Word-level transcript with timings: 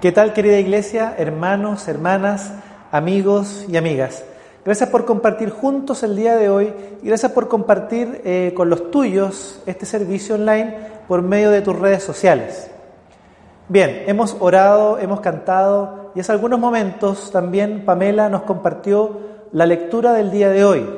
¿Qué 0.00 0.12
tal 0.12 0.32
querida 0.32 0.60
iglesia, 0.60 1.16
hermanos, 1.18 1.88
hermanas, 1.88 2.52
amigos 2.92 3.64
y 3.68 3.76
amigas? 3.76 4.22
Gracias 4.64 4.90
por 4.90 5.04
compartir 5.04 5.50
juntos 5.50 6.04
el 6.04 6.14
día 6.14 6.36
de 6.36 6.48
hoy 6.48 6.72
y 7.02 7.08
gracias 7.08 7.32
por 7.32 7.48
compartir 7.48 8.22
eh, 8.24 8.52
con 8.54 8.70
los 8.70 8.92
tuyos 8.92 9.60
este 9.66 9.86
servicio 9.86 10.36
online 10.36 10.76
por 11.08 11.22
medio 11.22 11.50
de 11.50 11.62
tus 11.62 11.76
redes 11.76 12.04
sociales. 12.04 12.70
Bien, 13.68 14.04
hemos 14.06 14.36
orado, 14.38 15.00
hemos 15.00 15.18
cantado 15.18 16.12
y 16.14 16.20
hace 16.20 16.30
algunos 16.30 16.60
momentos 16.60 17.32
también 17.32 17.84
Pamela 17.84 18.28
nos 18.28 18.42
compartió 18.42 19.18
la 19.50 19.66
lectura 19.66 20.12
del 20.12 20.30
día 20.30 20.48
de 20.48 20.64
hoy. 20.64 20.88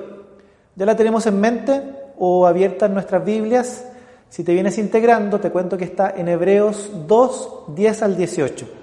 ¿Ya 0.76 0.84
la 0.84 0.94
tenemos 0.94 1.26
en 1.26 1.40
mente 1.40 1.82
o 2.18 2.46
abierta 2.46 2.84
en 2.84 2.92
nuestras 2.92 3.24
Biblias? 3.24 3.82
Si 4.28 4.44
te 4.44 4.52
vienes 4.52 4.76
integrando, 4.76 5.40
te 5.40 5.50
cuento 5.50 5.78
que 5.78 5.84
está 5.84 6.12
en 6.14 6.28
Hebreos 6.28 6.90
2, 7.06 7.62
10 7.74 8.02
al 8.02 8.16
18. 8.18 8.79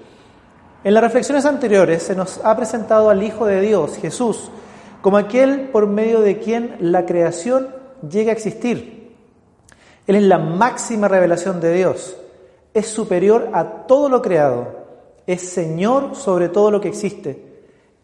En 0.84 0.94
las 0.94 1.02
reflexiones 1.02 1.44
anteriores 1.44 2.04
se 2.04 2.14
nos 2.14 2.38
ha 2.44 2.56
presentado 2.56 3.10
al 3.10 3.24
Hijo 3.24 3.46
de 3.46 3.60
Dios, 3.60 3.96
Jesús, 3.96 4.48
como 5.02 5.16
aquel 5.16 5.70
por 5.70 5.88
medio 5.88 6.20
de 6.20 6.38
quien 6.38 6.76
la 6.78 7.04
creación 7.04 7.74
llega 8.08 8.30
a 8.30 8.34
existir. 8.34 9.12
Él 10.06 10.14
es 10.14 10.22
la 10.22 10.38
máxima 10.38 11.08
revelación 11.08 11.60
de 11.60 11.74
Dios, 11.74 12.16
es 12.74 12.86
superior 12.86 13.50
a 13.54 13.86
todo 13.86 14.08
lo 14.08 14.22
creado, 14.22 14.68
es 15.26 15.42
Señor 15.42 16.14
sobre 16.14 16.48
todo 16.48 16.70
lo 16.70 16.80
que 16.80 16.88
existe, 16.88 17.42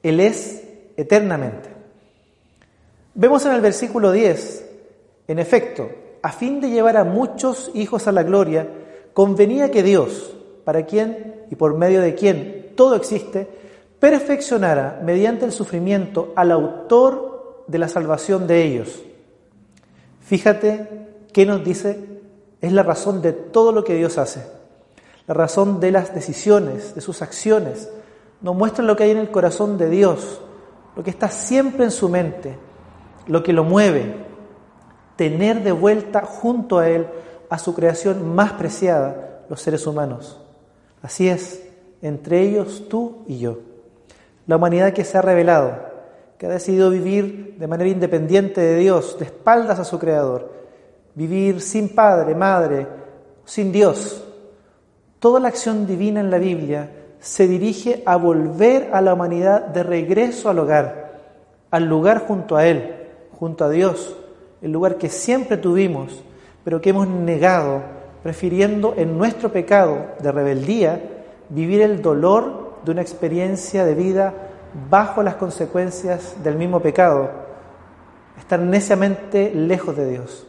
Él 0.02 0.18
es 0.18 0.64
eternamente. 0.96 1.68
Vemos 3.14 3.46
en 3.46 3.52
el 3.52 3.60
versículo 3.60 4.10
10, 4.10 4.66
en 5.28 5.38
efecto, 5.38 5.88
a 6.22 6.32
fin 6.32 6.60
de 6.60 6.70
llevar 6.70 6.96
a 6.96 7.04
muchos 7.04 7.70
hijos 7.74 8.08
a 8.08 8.12
la 8.12 8.24
gloria, 8.24 8.66
convenía 9.12 9.70
que 9.70 9.84
Dios, 9.84 10.34
para 10.64 10.86
quien 10.86 11.44
y 11.50 11.54
por 11.54 11.76
medio 11.76 12.00
de 12.00 12.16
quien 12.16 12.63
todo 12.74 12.94
existe, 12.94 13.48
perfeccionara 13.98 15.00
mediante 15.02 15.44
el 15.44 15.52
sufrimiento 15.52 16.32
al 16.36 16.52
autor 16.52 17.64
de 17.66 17.78
la 17.78 17.88
salvación 17.88 18.46
de 18.46 18.62
ellos. 18.62 19.02
Fíjate 20.20 20.88
qué 21.32 21.46
nos 21.46 21.64
dice, 21.64 22.20
es 22.60 22.72
la 22.72 22.82
razón 22.82 23.22
de 23.22 23.32
todo 23.32 23.72
lo 23.72 23.84
que 23.84 23.94
Dios 23.94 24.18
hace, 24.18 24.46
la 25.26 25.34
razón 25.34 25.80
de 25.80 25.90
las 25.90 26.14
decisiones, 26.14 26.94
de 26.94 27.00
sus 27.00 27.22
acciones, 27.22 27.90
nos 28.40 28.54
muestra 28.54 28.84
lo 28.84 28.96
que 28.96 29.04
hay 29.04 29.10
en 29.10 29.18
el 29.18 29.30
corazón 29.30 29.78
de 29.78 29.88
Dios, 29.88 30.40
lo 30.96 31.02
que 31.02 31.10
está 31.10 31.30
siempre 31.30 31.84
en 31.84 31.90
su 31.90 32.08
mente, 32.08 32.56
lo 33.26 33.42
que 33.42 33.52
lo 33.52 33.64
mueve, 33.64 34.14
tener 35.16 35.62
de 35.62 35.72
vuelta 35.72 36.22
junto 36.22 36.78
a 36.78 36.88
Él 36.88 37.06
a 37.48 37.58
su 37.58 37.74
creación 37.74 38.34
más 38.34 38.52
preciada, 38.52 39.44
los 39.48 39.60
seres 39.60 39.86
humanos. 39.86 40.40
Así 41.02 41.28
es, 41.28 41.63
entre 42.04 42.42
ellos 42.42 42.84
tú 42.90 43.24
y 43.26 43.38
yo. 43.38 43.60
La 44.46 44.56
humanidad 44.56 44.92
que 44.92 45.04
se 45.04 45.16
ha 45.16 45.22
revelado, 45.22 45.72
que 46.36 46.44
ha 46.44 46.50
decidido 46.50 46.90
vivir 46.90 47.56
de 47.58 47.66
manera 47.66 47.88
independiente 47.88 48.60
de 48.60 48.76
Dios, 48.76 49.18
de 49.18 49.24
espaldas 49.24 49.78
a 49.78 49.84
su 49.84 49.98
Creador, 49.98 50.52
vivir 51.14 51.62
sin 51.62 51.94
padre, 51.94 52.34
madre, 52.34 52.86
sin 53.46 53.72
Dios. 53.72 54.22
Toda 55.18 55.40
la 55.40 55.48
acción 55.48 55.86
divina 55.86 56.20
en 56.20 56.30
la 56.30 56.36
Biblia 56.36 56.90
se 57.20 57.48
dirige 57.48 58.02
a 58.04 58.16
volver 58.16 58.90
a 58.92 59.00
la 59.00 59.14
humanidad 59.14 59.62
de 59.68 59.82
regreso 59.82 60.50
al 60.50 60.58
hogar, 60.58 61.20
al 61.70 61.86
lugar 61.86 62.26
junto 62.26 62.56
a 62.56 62.66
Él, 62.66 62.96
junto 63.32 63.64
a 63.64 63.70
Dios, 63.70 64.14
el 64.60 64.72
lugar 64.72 64.98
que 64.98 65.08
siempre 65.08 65.56
tuvimos, 65.56 66.22
pero 66.64 66.82
que 66.82 66.90
hemos 66.90 67.08
negado, 67.08 67.80
prefiriendo 68.22 68.92
en 68.94 69.16
nuestro 69.16 69.50
pecado 69.50 70.08
de 70.20 70.32
rebeldía 70.32 71.13
vivir 71.48 71.82
el 71.82 72.02
dolor 72.02 72.74
de 72.84 72.92
una 72.92 73.02
experiencia 73.02 73.84
de 73.84 73.94
vida 73.94 74.34
bajo 74.90 75.22
las 75.22 75.36
consecuencias 75.36 76.42
del 76.42 76.56
mismo 76.56 76.80
pecado, 76.80 77.30
estar 78.38 78.58
neciamente 78.60 79.52
lejos 79.54 79.96
de 79.96 80.10
Dios. 80.10 80.46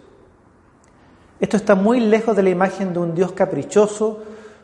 Esto 1.40 1.58
está 1.58 1.76
muy 1.76 2.00
lejos 2.00 2.36
de 2.36 2.44
la 2.44 2.50
imagen 2.50 2.94
de 2.94 3.00
un 3.00 3.14
Dios 3.14 3.34
caprichoso, 3.34 4.24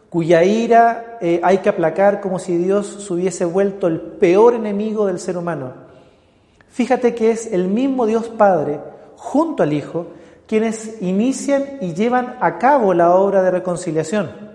cuya 0.09 0.44
ira 0.44 1.17
eh, 1.22 1.39
hay 1.44 1.59
que 1.59 1.69
aplacar 1.69 2.22
como 2.22 2.39
si 2.39 2.57
Dios 2.57 3.06
se 3.06 3.13
hubiese 3.13 3.45
vuelto 3.45 3.88
el 3.88 4.00
peor 4.01 4.56
enemigo 4.56 5.06
del 5.06 5.19
ser 5.19 5.38
humano. 5.38 5.73
Fíjate 6.69 7.13
que 7.13 7.31
es 7.31 7.51
el 7.51 7.67
mismo 7.67 8.06
Dios 8.06 8.29
Padre, 8.29 8.79
junto 9.16 9.63
al 9.63 9.73
Hijo, 9.73 10.07
quienes 10.47 11.01
inician 11.01 11.77
y 11.81 11.94
llevan 11.94 12.35
a 12.41 12.57
cabo 12.57 12.94
la 12.94 13.16
obra 13.16 13.41
de 13.41 13.51
reconciliación 13.51 14.50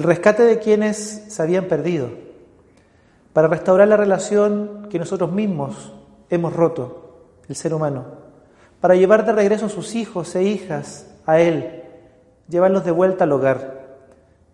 el 0.00 0.04
rescate 0.04 0.44
de 0.44 0.58
quienes 0.58 0.96
se 1.28 1.42
habían 1.42 1.66
perdido, 1.66 2.08
para 3.34 3.48
restaurar 3.48 3.86
la 3.86 3.98
relación 3.98 4.88
que 4.88 4.98
nosotros 4.98 5.30
mismos 5.30 5.92
hemos 6.30 6.54
roto, 6.54 7.18
el 7.46 7.54
ser 7.54 7.74
humano, 7.74 8.06
para 8.80 8.94
llevar 8.94 9.26
de 9.26 9.32
regreso 9.32 9.66
a 9.66 9.68
sus 9.68 9.94
hijos 9.94 10.34
e 10.36 10.44
hijas 10.44 11.06
a 11.26 11.38
Él, 11.38 11.82
llevarlos 12.48 12.86
de 12.86 12.92
vuelta 12.92 13.24
al 13.24 13.32
hogar, 13.32 13.98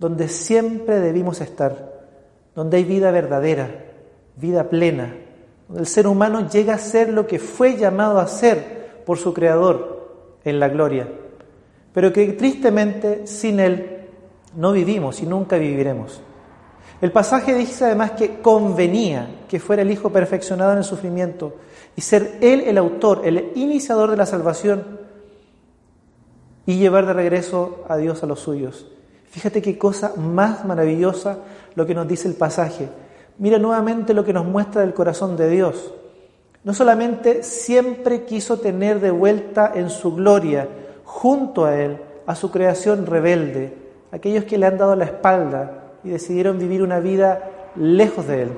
donde 0.00 0.26
siempre 0.26 0.98
debimos 0.98 1.40
estar, 1.40 1.92
donde 2.56 2.78
hay 2.78 2.84
vida 2.84 3.12
verdadera, 3.12 3.70
vida 4.34 4.68
plena, 4.68 5.14
donde 5.68 5.82
el 5.82 5.86
ser 5.86 6.08
humano 6.08 6.50
llega 6.50 6.74
a 6.74 6.78
ser 6.78 7.10
lo 7.10 7.28
que 7.28 7.38
fue 7.38 7.76
llamado 7.76 8.18
a 8.18 8.26
ser 8.26 9.04
por 9.06 9.16
su 9.16 9.32
Creador 9.32 10.40
en 10.42 10.58
la 10.58 10.68
gloria, 10.68 11.08
pero 11.92 12.12
que 12.12 12.32
tristemente 12.32 13.28
sin 13.28 13.60
Él 13.60 13.95
no 14.56 14.72
vivimos 14.72 15.22
y 15.22 15.26
nunca 15.26 15.56
viviremos. 15.56 16.20
El 17.00 17.12
pasaje 17.12 17.54
dice 17.54 17.84
además 17.84 18.12
que 18.12 18.40
convenía 18.40 19.28
que 19.48 19.60
fuera 19.60 19.82
el 19.82 19.90
Hijo 19.90 20.10
perfeccionado 20.10 20.72
en 20.72 20.78
el 20.78 20.84
sufrimiento 20.84 21.54
y 21.94 22.00
ser 22.00 22.38
Él 22.40 22.62
el 22.66 22.78
autor, 22.78 23.22
el 23.24 23.52
iniciador 23.54 24.10
de 24.10 24.16
la 24.16 24.26
salvación 24.26 24.98
y 26.64 26.78
llevar 26.78 27.06
de 27.06 27.12
regreso 27.12 27.84
a 27.88 27.96
Dios 27.96 28.22
a 28.22 28.26
los 28.26 28.40
suyos. 28.40 28.86
Fíjate 29.30 29.60
qué 29.60 29.76
cosa 29.76 30.14
más 30.16 30.64
maravillosa 30.64 31.38
lo 31.74 31.84
que 31.84 31.94
nos 31.94 32.08
dice 32.08 32.26
el 32.28 32.34
pasaje. 32.34 32.88
Mira 33.38 33.58
nuevamente 33.58 34.14
lo 34.14 34.24
que 34.24 34.32
nos 34.32 34.46
muestra 34.46 34.82
el 34.82 34.94
corazón 34.94 35.36
de 35.36 35.50
Dios. 35.50 35.92
No 36.64 36.72
solamente 36.72 37.42
siempre 37.42 38.24
quiso 38.24 38.58
tener 38.58 39.00
de 39.00 39.10
vuelta 39.10 39.70
en 39.74 39.90
su 39.90 40.14
gloria, 40.14 40.66
junto 41.04 41.66
a 41.66 41.76
Él, 41.76 41.98
a 42.26 42.34
su 42.34 42.50
creación 42.50 43.06
rebelde, 43.06 43.85
aquellos 44.10 44.44
que 44.44 44.58
le 44.58 44.66
han 44.66 44.78
dado 44.78 44.96
la 44.96 45.04
espalda 45.04 45.92
y 46.04 46.10
decidieron 46.10 46.58
vivir 46.58 46.82
una 46.82 47.00
vida 47.00 47.70
lejos 47.76 48.26
de 48.26 48.42
Él, 48.42 48.50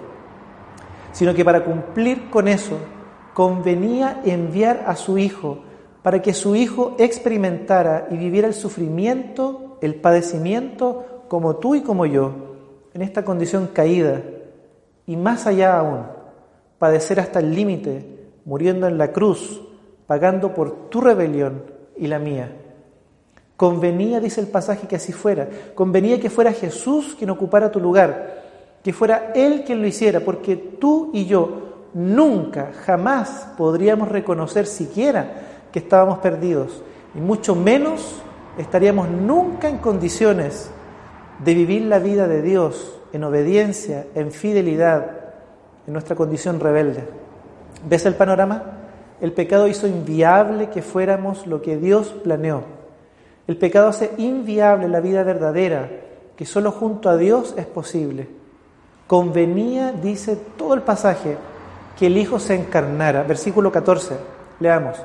sino 1.12 1.34
que 1.34 1.44
para 1.44 1.64
cumplir 1.64 2.30
con 2.30 2.48
eso 2.48 2.78
convenía 3.34 4.20
enviar 4.24 4.84
a 4.86 4.96
su 4.96 5.18
Hijo 5.18 5.62
para 6.02 6.22
que 6.22 6.32
su 6.32 6.56
Hijo 6.56 6.96
experimentara 6.98 8.08
y 8.10 8.16
viviera 8.16 8.48
el 8.48 8.54
sufrimiento, 8.54 9.76
el 9.82 9.96
padecimiento, 9.96 11.24
como 11.28 11.56
tú 11.56 11.74
y 11.74 11.82
como 11.82 12.06
yo, 12.06 12.32
en 12.94 13.02
esta 13.02 13.24
condición 13.24 13.68
caída, 13.72 14.22
y 15.06 15.16
más 15.16 15.46
allá 15.46 15.78
aún, 15.78 16.06
padecer 16.78 17.20
hasta 17.20 17.40
el 17.40 17.54
límite, 17.54 18.30
muriendo 18.44 18.86
en 18.86 18.96
la 18.96 19.12
cruz, 19.12 19.60
pagando 20.06 20.54
por 20.54 20.88
tu 20.88 21.00
rebelión 21.00 21.64
y 21.96 22.06
la 22.06 22.18
mía. 22.18 22.56
Convenía, 23.58 24.20
dice 24.20 24.40
el 24.40 24.46
pasaje, 24.46 24.86
que 24.86 24.94
así 24.94 25.12
fuera. 25.12 25.48
Convenía 25.74 26.20
que 26.20 26.30
fuera 26.30 26.52
Jesús 26.52 27.16
quien 27.18 27.30
ocupara 27.30 27.72
tu 27.72 27.80
lugar, 27.80 28.44
que 28.84 28.92
fuera 28.92 29.32
Él 29.34 29.64
quien 29.66 29.82
lo 29.82 29.88
hiciera, 29.88 30.20
porque 30.20 30.54
tú 30.54 31.10
y 31.12 31.26
yo 31.26 31.88
nunca, 31.92 32.70
jamás 32.86 33.48
podríamos 33.58 34.10
reconocer 34.10 34.64
siquiera 34.64 35.66
que 35.72 35.80
estábamos 35.80 36.18
perdidos, 36.18 36.84
y 37.16 37.18
mucho 37.18 37.56
menos 37.56 38.22
estaríamos 38.58 39.08
nunca 39.08 39.68
en 39.68 39.78
condiciones 39.78 40.70
de 41.44 41.54
vivir 41.54 41.82
la 41.82 41.98
vida 41.98 42.28
de 42.28 42.42
Dios 42.42 43.00
en 43.12 43.24
obediencia, 43.24 44.06
en 44.14 44.30
fidelidad, 44.30 45.10
en 45.84 45.94
nuestra 45.94 46.14
condición 46.14 46.60
rebelde. 46.60 47.02
¿Ves 47.88 48.06
el 48.06 48.14
panorama? 48.14 48.62
El 49.20 49.32
pecado 49.32 49.66
hizo 49.66 49.88
inviable 49.88 50.70
que 50.70 50.80
fuéramos 50.80 51.44
lo 51.48 51.60
que 51.60 51.76
Dios 51.76 52.14
planeó 52.22 52.77
el 53.48 53.56
pecado 53.56 53.88
hace 53.88 54.12
inviable 54.18 54.88
la 54.88 55.00
vida 55.00 55.24
verdadera, 55.24 55.88
que 56.36 56.44
solo 56.44 56.70
junto 56.70 57.08
a 57.08 57.16
Dios 57.16 57.54
es 57.56 57.64
posible. 57.64 58.28
Convenía, 59.06 59.90
dice 59.90 60.36
todo 60.58 60.74
el 60.74 60.82
pasaje, 60.82 61.38
que 61.98 62.08
el 62.08 62.18
Hijo 62.18 62.38
se 62.38 62.54
encarnara. 62.54 63.22
Versículo 63.22 63.72
14, 63.72 64.16
leamos. 64.60 64.98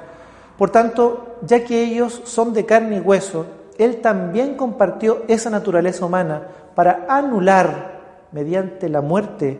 Por 0.57 0.71
tanto, 0.71 1.37
ya 1.41 1.63
que 1.63 1.83
ellos 1.83 2.21
son 2.25 2.53
de 2.53 2.65
carne 2.65 2.97
y 2.97 2.99
hueso, 2.99 3.45
Él 3.77 4.01
también 4.01 4.55
compartió 4.55 5.23
esa 5.29 5.49
naturaleza 5.49 6.05
humana 6.05 6.43
para 6.75 7.05
anular 7.07 8.01
mediante 8.33 8.89
la 8.89 8.99
muerte 8.99 9.57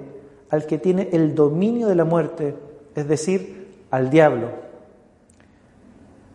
al 0.49 0.65
que 0.65 0.77
tiene 0.77 1.07
el 1.13 1.35
dominio 1.35 1.87
de 1.87 1.95
la 1.95 2.03
muerte, 2.03 2.53
es 2.95 3.07
decir, 3.07 3.85
al 3.91 4.09
diablo. 4.09 4.49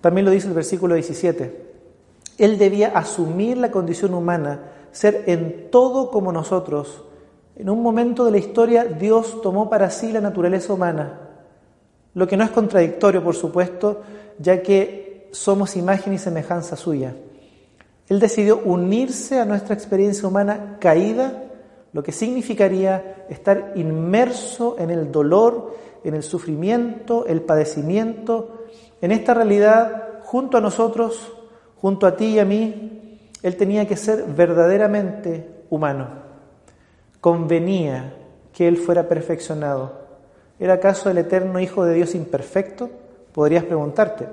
También 0.01 0.25
lo 0.25 0.31
dice 0.31 0.49
el 0.49 0.55
versículo 0.55 0.94
17. 0.94 1.68
Él 2.38 2.56
debía 2.56 2.88
asumir 2.88 3.58
la 3.58 3.70
condición 3.70 4.14
humana, 4.14 4.61
ser 4.93 5.25
en 5.26 5.70
todo 5.70 6.11
como 6.11 6.32
nosotros, 6.32 7.05
En 7.56 7.69
un 7.69 7.82
momento 7.82 8.25
de 8.25 8.31
la 8.31 8.38
historia 8.38 8.85
Dios 8.85 9.43
tomó 9.43 9.69
para 9.69 9.90
sí 9.90 10.12
la 10.12 10.20
naturaleza 10.20 10.73
humana, 10.73 11.19
lo 12.14 12.29
que 12.29 12.37
no 12.37 12.44
es 12.44 12.50
contradictorio, 12.50 13.25
por 13.25 13.35
supuesto, 13.35 14.02
ya 14.38 14.62
que 14.62 15.29
somos 15.32 15.76
imagen 15.76 16.12
y 16.12 16.19
semejanza 16.19 16.76
suya. 16.76 17.17
Él 18.08 18.20
decidió 18.20 18.58
unirse 18.64 19.41
a 19.41 19.44
nuestra 19.44 19.75
experiencia 19.75 20.29
humana 20.29 20.76
caída, 20.79 21.44
lo 21.93 22.02
que 22.05 22.12
significaría 22.12 23.26
estar 23.29 23.73
inmerso 23.75 24.76
en 24.79 24.91
el 24.91 25.11
dolor, 25.11 25.75
en 26.05 26.14
el 26.14 26.23
sufrimiento, 26.23 27.26
el 27.26 27.43
padecimiento, 27.43 28.67
en 29.00 29.11
esta 29.11 29.34
realidad 29.34 30.20
junto 30.23 30.56
a 30.56 30.61
nosotros, 30.61 31.32
junto 31.81 32.07
a 32.07 32.17
ti 32.17 32.27
y 32.27 32.39
a 32.39 32.45
mí, 32.45 33.21
Él 33.43 33.57
tenía 33.57 33.87
que 33.87 33.97
ser 33.97 34.25
verdaderamente 34.25 35.65
humano. 35.71 36.09
Convenía 37.21 38.15
que 38.53 38.69
Él 38.69 38.77
fuera 38.77 39.09
perfeccionado. 39.09 40.07
¿Era 40.59 40.75
acaso 40.75 41.11
el 41.11 41.19
eterno 41.19 41.61
Hijo 41.61 41.85
de 41.85 41.95
Dios 41.95 42.15
imperfecto? 42.15 42.91
Podrías 43.33 43.65
preguntarte. 43.65 44.27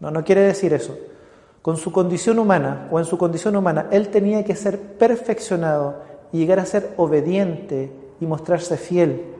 No, 0.00 0.10
no 0.10 0.24
quiere 0.24 0.42
decir 0.42 0.72
eso 0.72 0.96
con 1.66 1.76
su 1.76 1.90
condición 1.90 2.38
humana 2.38 2.86
o 2.92 3.00
en 3.00 3.04
su 3.04 3.18
condición 3.18 3.56
humana, 3.56 3.88
él 3.90 4.10
tenía 4.10 4.44
que 4.44 4.54
ser 4.54 4.78
perfeccionado 4.78 5.96
y 6.30 6.38
llegar 6.38 6.60
a 6.60 6.64
ser 6.64 6.92
obediente 6.96 7.90
y 8.20 8.26
mostrarse 8.26 8.76
fiel. 8.76 9.34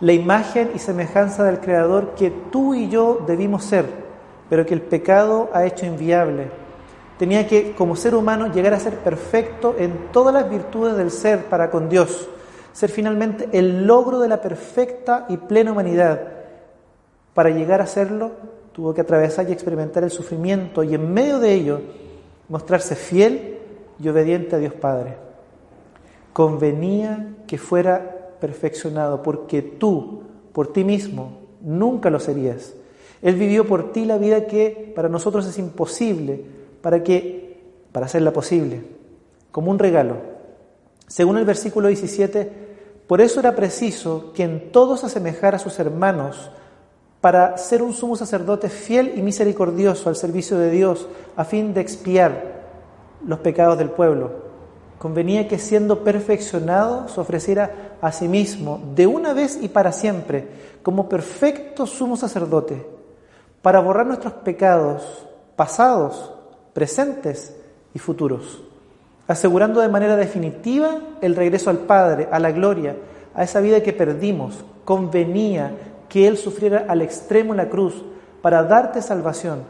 La 0.00 0.12
imagen 0.12 0.72
y 0.74 0.80
semejanza 0.80 1.44
del 1.44 1.60
Creador 1.60 2.16
que 2.16 2.32
tú 2.50 2.74
y 2.74 2.88
yo 2.88 3.22
debimos 3.28 3.62
ser, 3.62 3.86
pero 4.50 4.66
que 4.66 4.74
el 4.74 4.82
pecado 4.82 5.48
ha 5.54 5.64
hecho 5.64 5.86
inviable. 5.86 6.50
Tenía 7.18 7.46
que, 7.46 7.72
como 7.72 7.94
ser 7.96 8.14
humano, 8.14 8.52
llegar 8.52 8.74
a 8.74 8.80
ser 8.80 8.96
perfecto 8.96 9.76
en 9.78 10.10
todas 10.12 10.34
las 10.34 10.50
virtudes 10.50 10.96
del 10.96 11.12
ser 11.12 11.44
para 11.44 11.70
con 11.70 11.88
Dios, 11.88 12.28
ser 12.72 12.90
finalmente 12.90 13.48
el 13.52 13.86
logro 13.86 14.18
de 14.18 14.28
la 14.28 14.40
perfecta 14.42 15.26
y 15.28 15.36
plena 15.36 15.70
humanidad. 15.70 16.20
Para 17.32 17.50
llegar 17.50 17.80
a 17.80 17.86
serlo, 17.86 18.32
tuvo 18.72 18.92
que 18.92 19.02
atravesar 19.02 19.48
y 19.48 19.52
experimentar 19.52 20.02
el 20.02 20.10
sufrimiento 20.10 20.82
y 20.82 20.94
en 20.94 21.12
medio 21.12 21.38
de 21.38 21.54
ello 21.54 21.80
mostrarse 22.48 22.96
fiel 22.96 23.58
y 24.02 24.08
obediente 24.08 24.56
a 24.56 24.58
Dios 24.58 24.74
Padre. 24.74 25.16
Convenía 26.32 27.34
que 27.46 27.56
fuera 27.56 28.34
perfeccionado 28.40 29.22
porque 29.22 29.62
tú, 29.62 30.22
por 30.52 30.72
ti 30.72 30.82
mismo, 30.82 31.38
nunca 31.60 32.10
lo 32.10 32.18
serías. 32.18 32.74
Él 33.22 33.34
vivió 33.34 33.66
por 33.66 33.92
ti 33.92 34.04
la 34.04 34.18
vida 34.18 34.46
que 34.46 34.92
para 34.94 35.08
nosotros 35.08 35.46
es 35.46 35.58
imposible, 35.58 36.42
para 36.80 37.02
que 37.02 37.60
para 37.92 38.06
hacerla 38.06 38.32
posible, 38.32 38.82
como 39.50 39.70
un 39.70 39.78
regalo. 39.78 40.16
Según 41.06 41.36
el 41.38 41.44
versículo 41.44 41.88
17, 41.88 42.50
por 43.06 43.20
eso 43.20 43.40
era 43.40 43.56
preciso 43.56 44.32
que 44.34 44.44
en 44.44 44.72
todos 44.72 45.04
asemejara 45.04 45.56
a 45.56 45.60
sus 45.60 45.78
hermanos 45.78 46.50
para 47.20 47.58
ser 47.58 47.82
un 47.82 47.92
sumo 47.92 48.16
sacerdote 48.16 48.70
fiel 48.70 49.12
y 49.16 49.22
misericordioso 49.22 50.08
al 50.08 50.16
servicio 50.16 50.56
de 50.56 50.70
Dios 50.70 51.08
a 51.36 51.44
fin 51.44 51.74
de 51.74 51.80
expiar 51.82 52.60
los 53.26 53.40
pecados 53.40 53.76
del 53.76 53.90
pueblo. 53.90 54.48
Convenía 54.98 55.48
que 55.48 55.58
siendo 55.58 56.04
perfeccionado 56.04 57.08
se 57.08 57.20
ofreciera 57.20 57.96
a 58.00 58.12
sí 58.12 58.28
mismo 58.28 58.80
de 58.94 59.06
una 59.06 59.34
vez 59.34 59.58
y 59.60 59.68
para 59.68 59.92
siempre 59.92 60.48
como 60.82 61.08
perfecto 61.08 61.86
sumo 61.86 62.16
sacerdote 62.16 62.99
para 63.62 63.80
borrar 63.80 64.06
nuestros 64.06 64.32
pecados 64.34 65.26
pasados, 65.60 66.32
presentes 66.72 67.54
y 67.92 67.98
futuros, 67.98 68.62
asegurando 69.26 69.82
de 69.82 69.90
manera 69.90 70.16
definitiva 70.16 71.00
el 71.20 71.36
regreso 71.36 71.68
al 71.68 71.80
Padre, 71.80 72.28
a 72.32 72.38
la 72.38 72.50
gloria, 72.50 72.96
a 73.34 73.42
esa 73.42 73.60
vida 73.60 73.82
que 73.82 73.92
perdimos. 73.92 74.64
Convenía 74.86 75.72
que 76.08 76.26
Él 76.26 76.38
sufriera 76.38 76.86
al 76.88 77.02
extremo 77.02 77.52
en 77.52 77.58
la 77.58 77.68
cruz 77.68 78.02
para 78.40 78.62
darte 78.62 79.02
salvación. 79.02 79.64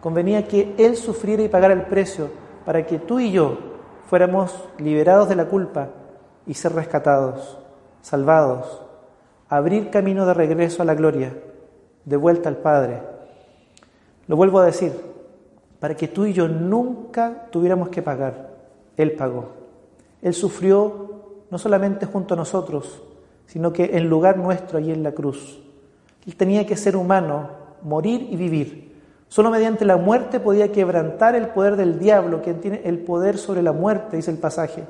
Convenía 0.00 0.48
que 0.48 0.74
Él 0.76 0.96
sufriera 0.96 1.44
y 1.44 1.48
pagara 1.48 1.72
el 1.72 1.82
precio 1.82 2.30
para 2.64 2.84
que 2.84 2.98
tú 2.98 3.20
y 3.20 3.30
yo 3.30 3.58
fuéramos 4.08 4.52
liberados 4.78 5.28
de 5.28 5.36
la 5.36 5.44
culpa 5.44 5.90
y 6.48 6.54
ser 6.54 6.72
rescatados, 6.72 7.58
salvados, 8.02 8.82
abrir 9.48 9.90
camino 9.90 10.26
de 10.26 10.34
regreso 10.34 10.82
a 10.82 10.84
la 10.84 10.96
gloria, 10.96 11.32
de 12.04 12.16
vuelta 12.16 12.48
al 12.48 12.56
Padre. 12.56 13.17
Lo 14.28 14.36
vuelvo 14.36 14.60
a 14.60 14.66
decir, 14.66 14.92
para 15.80 15.96
que 15.96 16.06
tú 16.06 16.26
y 16.26 16.34
yo 16.34 16.48
nunca 16.48 17.46
tuviéramos 17.50 17.88
que 17.88 18.02
pagar. 18.02 18.50
Él 18.96 19.12
pagó. 19.12 19.48
Él 20.20 20.34
sufrió 20.34 21.08
no 21.50 21.58
solamente 21.58 22.04
junto 22.04 22.34
a 22.34 22.36
nosotros, 22.36 23.02
sino 23.46 23.72
que 23.72 23.96
en 23.96 24.08
lugar 24.08 24.36
nuestro 24.36 24.78
allí 24.78 24.92
en 24.92 25.02
la 25.02 25.12
cruz. 25.12 25.60
Él 26.26 26.36
tenía 26.36 26.66
que 26.66 26.76
ser 26.76 26.94
humano, 26.94 27.48
morir 27.82 28.28
y 28.30 28.36
vivir. 28.36 28.88
Solo 29.28 29.50
mediante 29.50 29.86
la 29.86 29.96
muerte 29.96 30.40
podía 30.40 30.72
quebrantar 30.72 31.34
el 31.34 31.48
poder 31.48 31.76
del 31.76 31.98
diablo, 31.98 32.42
quien 32.42 32.60
tiene 32.60 32.82
el 32.84 32.98
poder 32.98 33.38
sobre 33.38 33.62
la 33.62 33.72
muerte, 33.72 34.16
dice 34.16 34.30
el 34.30 34.38
pasaje. 34.38 34.84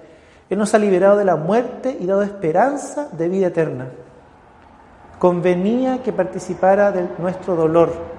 Él 0.51 0.59
nos 0.59 0.75
ha 0.75 0.79
liberado 0.79 1.17
de 1.17 1.25
la 1.25 1.37
muerte 1.37 1.97
y 2.01 2.07
dado 2.07 2.23
esperanza 2.23 3.09
de 3.13 3.29
vida 3.29 3.49
eterna. 3.49 3.89
Convenía 5.19 6.03
que 6.03 6.13
participara 6.13 6.91
de 6.91 7.09
nuestro 7.19 7.55
dolor 7.55 8.18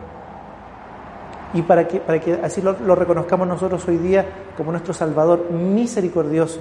y 1.53 1.61
para 1.63 1.87
que, 1.87 1.99
para 1.99 2.19
que 2.19 2.33
así 2.33 2.61
lo, 2.61 2.73
lo 2.79 2.95
reconozcamos 2.95 3.47
nosotros 3.47 3.87
hoy 3.87 3.97
día 3.97 4.25
como 4.55 4.71
nuestro 4.71 4.93
Salvador 4.93 5.51
misericordioso, 5.51 6.59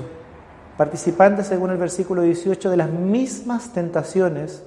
participante, 0.77 1.45
según 1.45 1.71
el 1.71 1.77
versículo 1.77 2.23
18, 2.23 2.71
de 2.71 2.77
las 2.77 2.91
mismas 2.91 3.73
tentaciones 3.73 4.65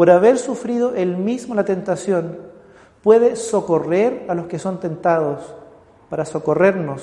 por 0.00 0.08
haber 0.08 0.38
sufrido 0.38 0.94
él 0.94 1.18
mismo 1.18 1.54
la 1.54 1.64
tentación, 1.64 2.38
puede 3.02 3.36
socorrer 3.36 4.24
a 4.28 4.34
los 4.34 4.46
que 4.46 4.58
son 4.58 4.80
tentados, 4.80 5.54
para 6.08 6.24
socorrernos 6.24 7.02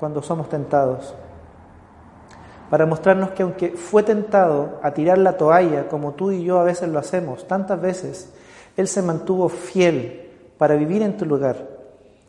cuando 0.00 0.22
somos 0.22 0.48
tentados, 0.48 1.14
para 2.70 2.86
mostrarnos 2.86 3.32
que 3.32 3.42
aunque 3.42 3.70
fue 3.72 4.02
tentado 4.02 4.78
a 4.82 4.92
tirar 4.92 5.18
la 5.18 5.36
toalla, 5.36 5.88
como 5.88 6.12
tú 6.12 6.30
y 6.30 6.42
yo 6.42 6.58
a 6.58 6.64
veces 6.64 6.88
lo 6.88 6.98
hacemos, 6.98 7.46
tantas 7.46 7.80
veces, 7.80 8.32
Él 8.78 8.88
se 8.88 9.02
mantuvo 9.02 9.50
fiel 9.50 10.30
para 10.56 10.74
vivir 10.74 11.02
en 11.02 11.18
tu 11.18 11.26
lugar, 11.26 11.77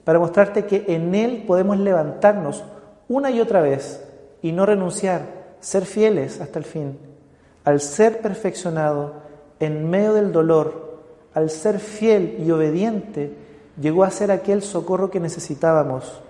para 0.10 0.18
mostrarte 0.18 0.66
que 0.66 0.86
en 0.88 1.14
Él 1.14 1.44
podemos 1.46 1.78
levantarnos 1.78 2.64
una 3.10 3.30
y 3.30 3.42
otra 3.42 3.62
vez 3.62 4.04
y 4.42 4.52
no 4.52 4.66
renunciar, 4.66 5.22
ser 5.60 5.86
fieles 5.86 6.42
hasta 6.42 6.58
el 6.58 6.66
fin. 6.66 6.98
Al 7.64 7.80
ser 7.80 8.20
perfeccionado, 8.20 9.14
en 9.60 9.88
medio 9.88 10.16
del 10.16 10.32
dolor, 10.32 11.04
al 11.36 11.52
ser 11.52 11.78
fiel 11.78 12.44
y 12.44 12.50
obediente, 12.50 13.36
llegó 13.80 14.04
a 14.04 14.10
ser 14.10 14.32
aquel 14.32 14.64
socorro 14.64 15.12
que 15.12 15.20
necesitábamos. 15.20 16.24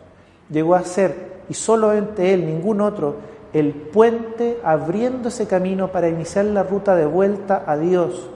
Llegó 0.49 0.75
a 0.75 0.83
ser, 0.83 1.43
y 1.47 1.53
solamente 1.53 2.33
Él, 2.33 2.45
ningún 2.45 2.81
otro, 2.81 3.15
el 3.53 3.71
puente 3.71 4.59
abriendo 4.61 5.29
ese 5.29 5.47
camino 5.47 5.89
para 5.89 6.09
iniciar 6.09 6.43
la 6.43 6.63
ruta 6.63 6.97
de 6.97 7.05
vuelta 7.05 7.63
a 7.65 7.77
Dios, 7.77 8.29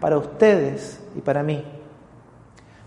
para 0.00 0.16
ustedes 0.16 1.00
y 1.14 1.20
para 1.20 1.42
mí. 1.42 1.75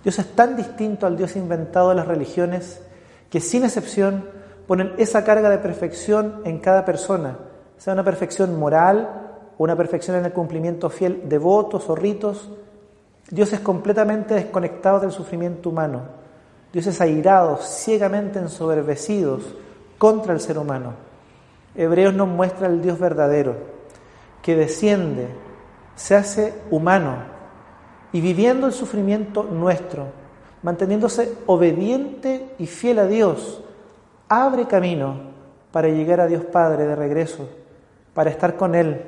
Dios 0.04 0.18
es 0.20 0.28
tan 0.36 0.56
distinto 0.56 1.06
al 1.06 1.18
Dios 1.18 1.36
inventado 1.36 1.90
de 1.90 1.96
las 1.96 2.08
religiones 2.08 2.82
que 3.30 3.42
sin 3.42 3.64
excepción 3.64 4.26
ponen 4.68 4.94
esa 4.98 5.24
carga 5.24 5.50
de 5.50 5.58
perfección 5.58 6.42
en 6.46 6.60
cada 6.60 6.86
persona, 6.86 7.38
sea 7.78 7.94
una 7.94 8.04
perfección 8.04 8.58
moral, 8.58 9.10
una 9.58 9.76
perfección 9.76 10.18
en 10.18 10.26
el 10.26 10.32
cumplimiento 10.32 10.90
fiel 10.90 11.28
de 11.28 11.38
votos 11.38 11.90
o 11.90 11.96
ritos, 11.96 12.50
Dios 13.30 13.54
es 13.54 13.60
completamente 13.60 14.34
desconectado 14.34 15.00
del 15.00 15.12
sufrimiento 15.12 15.70
humano. 15.70 16.02
Dios 16.74 16.88
es 16.88 17.02
airado, 17.02 17.58
ciegamente 17.58 18.40
ensoberbecidos 18.40 19.44
contra 19.98 20.34
el 20.34 20.40
ser 20.40 20.58
humano. 20.58 20.94
Hebreos 21.76 22.14
nos 22.14 22.28
muestra 22.28 22.68
el 22.68 22.82
Dios 22.82 23.00
verdadero, 23.00 23.56
que 24.42 24.56
desciende, 24.56 25.28
se 25.96 26.16
hace 26.16 26.54
humano 26.72 27.39
y 28.12 28.22
viviendo 28.22 28.68
el 28.68 28.74
sufrimiento 28.74 29.44
nuestro, 29.44 30.08
manteniéndose 30.64 31.38
obediente 31.46 32.56
y 32.60 32.66
fiel 32.66 33.00
a 33.00 33.08
Dios, 33.08 33.64
abre 34.28 34.68
camino 34.68 35.16
para 35.72 35.88
llegar 35.90 36.20
a 36.22 36.28
Dios 36.28 36.44
Padre 36.46 36.86
de 36.86 36.96
regreso, 36.96 37.48
para 38.14 38.30
estar 38.30 38.56
con 38.56 38.76
Él 38.76 39.02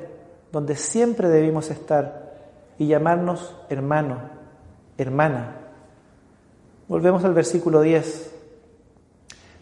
donde 0.52 0.76
siempre 0.76 1.28
debimos 1.28 1.70
estar 1.70 2.30
y 2.78 2.86
llamarnos 2.86 3.56
hermano, 3.70 4.18
hermana. 4.98 5.56
Volvemos 6.88 7.24
al 7.24 7.32
versículo 7.32 7.80
10. 7.80 8.34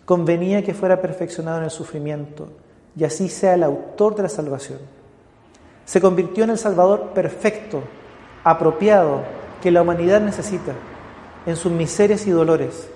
Convenía 0.04 0.64
que 0.64 0.74
fuera 0.74 1.00
perfeccionado 1.00 1.58
en 1.58 1.64
el 1.64 1.70
sufrimiento 1.70 2.48
y 2.96 3.04
así 3.04 3.28
sea 3.28 3.54
el 3.54 3.62
autor 3.62 4.16
de 4.16 4.24
la 4.24 4.28
salvación. 4.28 4.80
Se 5.84 6.00
convirtió 6.00 6.44
en 6.44 6.50
el 6.50 6.58
Salvador 6.58 7.10
perfecto, 7.14 7.82
apropiado, 8.44 9.22
que 9.62 9.70
la 9.70 9.82
humanidad 9.82 10.20
necesita 10.20 10.72
en 11.46 11.56
sus 11.56 11.72
miserias 11.72 12.26
y 12.26 12.30
dolores. 12.30 12.88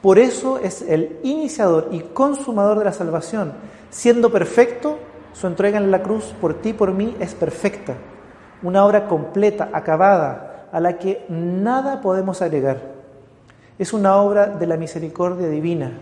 Por 0.00 0.18
eso 0.18 0.58
es 0.58 0.82
el 0.82 1.18
iniciador 1.22 1.88
y 1.92 2.00
consumador 2.00 2.78
de 2.78 2.84
la 2.84 2.92
salvación. 2.92 3.52
Siendo 3.90 4.30
perfecto, 4.30 4.98
Su 5.32 5.46
entrega 5.46 5.78
en 5.78 5.90
la 5.90 6.02
cruz 6.02 6.34
por 6.40 6.60
ti 6.60 6.70
y 6.70 6.72
por 6.74 6.92
mí 6.92 7.16
es 7.18 7.34
perfecta, 7.34 7.94
una 8.62 8.84
obra 8.84 9.08
completa, 9.08 9.70
acabada, 9.72 10.68
a 10.70 10.78
la 10.78 10.98
que 10.98 11.24
nada 11.28 12.00
podemos 12.00 12.42
agregar. 12.42 12.78
Es 13.78 13.94
una 13.94 14.16
obra 14.16 14.46
de 14.46 14.66
la 14.66 14.76
misericordia 14.76 15.48
divina. 15.48 15.92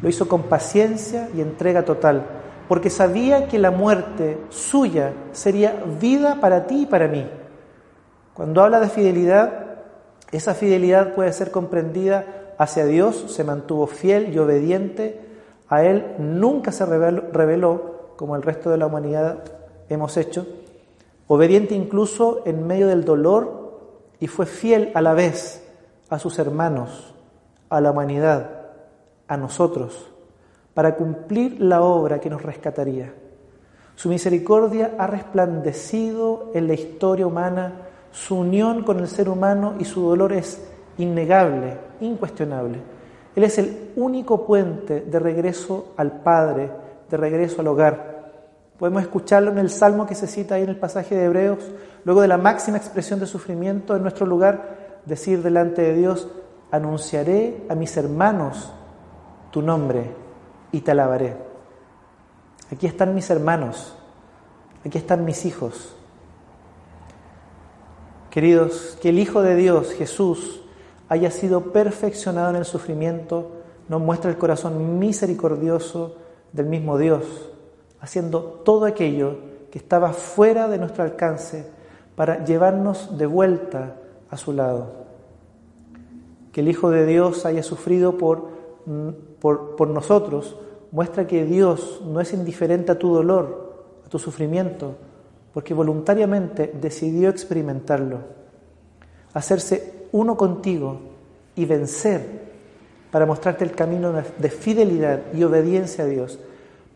Lo 0.00 0.08
hizo 0.08 0.28
con 0.28 0.44
paciencia 0.44 1.28
y 1.36 1.40
entrega 1.40 1.84
total, 1.84 2.24
porque 2.68 2.88
sabía 2.88 3.48
que 3.48 3.58
la 3.58 3.70
muerte 3.70 4.38
suya 4.48 5.12
sería 5.32 5.84
vida 6.00 6.38
para 6.40 6.66
ti 6.66 6.82
y 6.82 6.86
para 6.86 7.08
mí. 7.08 7.26
Cuando 8.34 8.62
habla 8.62 8.80
de 8.80 8.88
fidelidad, 8.88 9.52
esa 10.30 10.54
fidelidad 10.54 11.14
puede 11.14 11.32
ser 11.32 11.50
comprendida 11.50 12.54
hacia 12.58 12.86
Dios, 12.86 13.26
se 13.28 13.44
mantuvo 13.44 13.86
fiel 13.86 14.32
y 14.34 14.38
obediente, 14.38 15.20
a 15.68 15.84
Él 15.84 16.14
nunca 16.18 16.72
se 16.72 16.86
reveló, 16.86 18.12
como 18.16 18.36
el 18.36 18.42
resto 18.42 18.70
de 18.70 18.78
la 18.78 18.86
humanidad 18.86 19.38
hemos 19.88 20.16
hecho, 20.16 20.46
obediente 21.26 21.74
incluso 21.74 22.42
en 22.46 22.66
medio 22.66 22.88
del 22.88 23.04
dolor 23.04 23.72
y 24.20 24.26
fue 24.26 24.46
fiel 24.46 24.92
a 24.94 25.00
la 25.00 25.12
vez 25.14 25.66
a 26.08 26.18
sus 26.18 26.38
hermanos, 26.38 27.14
a 27.68 27.80
la 27.80 27.90
humanidad, 27.90 28.50
a 29.28 29.36
nosotros, 29.36 30.10
para 30.74 30.96
cumplir 30.96 31.60
la 31.60 31.82
obra 31.82 32.20
que 32.20 32.30
nos 32.30 32.42
rescataría. 32.42 33.14
Su 33.96 34.08
misericordia 34.08 34.94
ha 34.98 35.06
resplandecido 35.06 36.50
en 36.54 36.68
la 36.68 36.74
historia 36.74 37.26
humana 37.26 37.88
su 38.12 38.36
unión 38.38 38.84
con 38.84 39.00
el 39.00 39.08
ser 39.08 39.28
humano 39.28 39.74
y 39.78 39.84
su 39.84 40.02
dolor 40.02 40.32
es 40.32 40.62
innegable, 40.98 41.78
incuestionable. 42.00 42.78
Él 43.34 43.44
es 43.44 43.58
el 43.58 43.92
único 43.96 44.46
puente 44.46 45.00
de 45.00 45.18
regreso 45.18 45.94
al 45.96 46.20
Padre, 46.20 46.70
de 47.10 47.16
regreso 47.16 47.62
al 47.62 47.68
hogar. 47.68 48.12
Podemos 48.78 49.02
escucharlo 49.02 49.50
en 49.50 49.58
el 49.58 49.70
salmo 49.70 50.06
que 50.06 50.14
se 50.14 50.26
cita 50.26 50.56
ahí 50.56 50.62
en 50.62 50.68
el 50.68 50.78
pasaje 50.78 51.16
de 51.16 51.24
Hebreos, 51.24 51.58
luego 52.04 52.20
de 52.20 52.28
la 52.28 52.36
máxima 52.36 52.76
expresión 52.76 53.18
de 53.20 53.26
sufrimiento 53.26 53.96
en 53.96 54.02
nuestro 54.02 54.26
lugar, 54.26 55.00
decir 55.06 55.42
delante 55.42 55.82
de 55.82 55.94
Dios, 55.94 56.28
anunciaré 56.70 57.64
a 57.68 57.74
mis 57.74 57.96
hermanos 57.96 58.72
tu 59.50 59.62
nombre 59.62 60.10
y 60.70 60.80
te 60.80 60.90
alabaré. 60.90 61.36
Aquí 62.70 62.86
están 62.86 63.14
mis 63.14 63.30
hermanos, 63.30 63.96
aquí 64.84 64.98
están 64.98 65.24
mis 65.24 65.44
hijos, 65.44 65.94
Queridos, 68.32 68.96
que 69.02 69.10
el 69.10 69.18
Hijo 69.18 69.42
de 69.42 69.54
Dios, 69.56 69.92
Jesús, 69.92 70.62
haya 71.10 71.30
sido 71.30 71.70
perfeccionado 71.70 72.48
en 72.48 72.56
el 72.56 72.64
sufrimiento, 72.64 73.50
nos 73.90 74.00
muestra 74.00 74.30
el 74.30 74.38
corazón 74.38 74.98
misericordioso 74.98 76.16
del 76.50 76.64
mismo 76.64 76.96
Dios, 76.96 77.26
haciendo 78.00 78.40
todo 78.64 78.86
aquello 78.86 79.36
que 79.70 79.76
estaba 79.76 80.14
fuera 80.14 80.66
de 80.66 80.78
nuestro 80.78 81.04
alcance 81.04 81.66
para 82.16 82.42
llevarnos 82.42 83.18
de 83.18 83.26
vuelta 83.26 83.96
a 84.30 84.38
su 84.38 84.54
lado. 84.54 84.94
Que 86.52 86.62
el 86.62 86.68
Hijo 86.68 86.88
de 86.88 87.04
Dios 87.04 87.44
haya 87.44 87.62
sufrido 87.62 88.16
por, 88.16 88.48
por, 89.40 89.76
por 89.76 89.88
nosotros 89.88 90.56
muestra 90.90 91.26
que 91.26 91.44
Dios 91.44 92.00
no 92.06 92.18
es 92.18 92.32
indiferente 92.32 92.92
a 92.92 92.98
tu 92.98 93.12
dolor, 93.12 93.74
a 94.06 94.08
tu 94.08 94.18
sufrimiento, 94.18 94.94
porque 95.52 95.74
voluntariamente 95.74 96.72
decidió 96.80 97.28
experimentarlo, 97.28 98.18
hacerse 99.34 100.06
uno 100.12 100.36
contigo 100.36 101.00
y 101.54 101.66
vencer 101.66 102.42
para 103.10 103.26
mostrarte 103.26 103.64
el 103.64 103.72
camino 103.72 104.12
de 104.12 104.50
fidelidad 104.50 105.20
y 105.34 105.44
obediencia 105.44 106.04
a 106.04 106.06
Dios, 106.06 106.38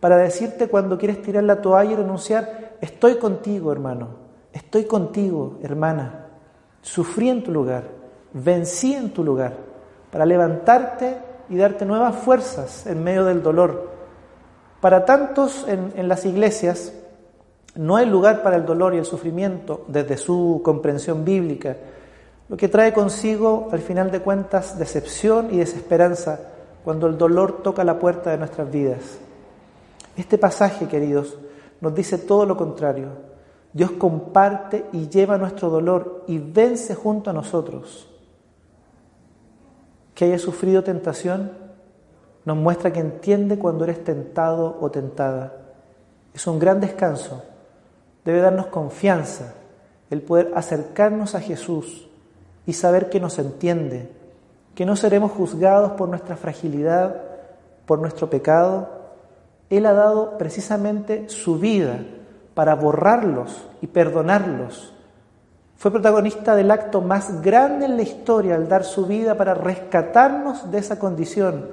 para 0.01 0.17
decirte 0.17 0.69
cuando 0.69 0.99
quieres 0.99 1.21
tirar 1.23 1.45
la 1.45 1.61
toalla 1.61 1.93
y 1.93 1.97
renunciar, 1.97 2.77
estoy 2.81 3.17
contigo 3.17 3.73
hermano, 3.73 4.09
estoy 4.53 4.85
contigo 4.85 5.59
hermana, 5.63 6.27
sufrí 6.81 7.29
en 7.29 7.43
tu 7.43 7.53
lugar, 7.53 7.85
vencí 8.33 8.95
en 8.95 9.11
tu 9.11 9.23
lugar, 9.25 9.55
para 10.11 10.25
levantarte 10.25 11.19
y 11.49 11.57
darte 11.57 11.85
nuevas 11.85 12.17
fuerzas 12.17 12.87
en 12.87 13.05
medio 13.05 13.25
del 13.25 13.43
dolor. 13.43 13.91
Para 14.81 15.05
tantos 15.05 15.67
en, 15.69 15.93
en 15.97 16.09
las 16.09 16.25
iglesias, 16.25 16.93
no 17.77 17.97
hay 17.97 18.07
lugar 18.07 18.43
para 18.43 18.57
el 18.57 18.65
dolor 18.65 18.95
y 18.95 18.99
el 18.99 19.05
sufrimiento 19.05 19.85
desde 19.89 20.17
su 20.17 20.61
comprensión 20.65 21.25
bíblica, 21.25 21.77
lo 22.49 22.57
que 22.57 22.69
trae 22.69 22.93
consigo, 22.93 23.69
al 23.73 23.81
final 23.81 24.11
de 24.11 24.21
cuentas, 24.21 24.79
decepción 24.79 25.49
y 25.53 25.59
desesperanza 25.59 26.41
cuando 26.85 27.07
el 27.07 27.19
dolor 27.19 27.63
toca 27.63 27.85
la 27.85 27.99
puerta 27.99 28.31
de 28.31 28.39
nuestras 28.39 28.71
vidas. 28.71 29.19
Este 30.17 30.39
pasaje, 30.39 30.87
queridos, 30.87 31.37
nos 31.81 31.95
dice 31.95 32.19
todo 32.19 32.47
lo 32.47 32.57
contrario. 32.57 33.09
Dios 33.73 33.91
comparte 33.93 34.87
y 34.93 35.09
lleva 35.09 35.37
nuestro 35.37 35.69
dolor 35.69 36.25
y 36.29 36.39
vence 36.39 36.95
junto 36.95 37.31
a 37.31 37.33
nosotros. 37.33 38.09
Que 40.15 40.27
haya 40.27 40.39
sufrido 40.39 40.83
tentación 40.83 41.67
nos 42.47 42.57
muestra 42.57 42.93
que 42.93 43.01
entiende 43.01 43.59
cuando 43.59 43.85
eres 43.85 44.05
tentado 44.05 44.79
o 44.81 44.89
tentada. 44.89 45.53
Es 46.33 46.47
un 46.47 46.61
gran 46.61 46.81
descanso 46.81 47.43
debe 48.27 48.41
darnos 48.41 48.67
confianza, 48.67 49.55
el 50.11 50.21
poder 50.21 50.53
acercarnos 50.57 51.37
a 51.37 51.41
Jesús 51.41 52.09
y 52.67 52.73
saber 52.73 53.09
que 53.09 53.21
nos 53.21 53.39
entiende, 53.39 54.11
que 54.75 54.85
no 54.85 54.97
seremos 54.97 55.31
juzgados 55.31 55.93
por 55.93 56.09
nuestra 56.09 56.37
fragilidad, 56.37 57.23
por 57.87 58.01
nuestro 58.01 58.29
pecado. 58.29 58.89
Él 59.71 59.87
ha 59.87 59.93
dado 59.93 60.37
precisamente 60.39 61.29
su 61.29 61.61
vida 61.61 62.01
para 62.55 62.75
borrarlos 62.75 63.65
y 63.81 63.87
perdonarlos. 63.87 64.93
Fue 65.77 65.93
protagonista 65.93 66.57
del 66.57 66.73
acto 66.73 67.01
más 67.03 67.43
grande 67.43 67.87
en 67.87 67.97
la 67.97 68.03
historia 68.03 68.57
al 68.57 68.69
dar 68.69 68.83
su 68.83 69.07
vida 69.07 69.37
para 69.37 69.55
rescatarnos 69.55 70.71
de 70.73 70.79
esa 70.79 70.99
condición 70.99 71.69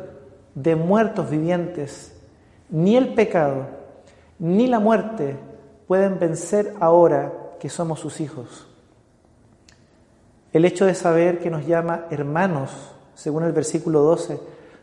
de 0.53 0.75
muertos 0.75 1.31
vivientes. 1.31 2.15
Ni 2.69 2.95
el 2.95 3.15
pecado, 3.15 3.65
ni 4.38 4.67
la 4.67 4.79
muerte 4.79 5.38
pueden 5.88 6.20
vencer 6.20 6.74
ahora 6.80 7.32
que 7.60 7.70
somos 7.70 8.00
sus 8.00 8.20
hijos. 8.20 8.68
El 10.52 10.66
hecho 10.66 10.86
de 10.86 10.96
saber 10.96 11.40
que 11.40 11.50
nos 11.50 11.66
llama 11.66 12.06
hermanos, 12.10 12.72
según 13.16 13.44
el 13.44 13.52
versículo 13.52 14.02
12, 14.02 14.40